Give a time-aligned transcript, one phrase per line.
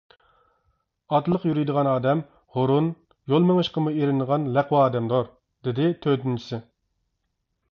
[1.17, 2.23] ئاتلىق يۈرىدىغان ئادەم
[2.57, 2.87] ھۇرۇن،
[3.33, 5.31] يول مېڭىشقىمۇ ئېرىنىدىغان لەقۋا ئادەمدۇر،
[5.69, 6.61] دېدى تۆتىنچىسى.